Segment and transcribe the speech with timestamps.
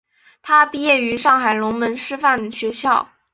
[0.41, 3.07] 他毕业于上海龙门师范学校。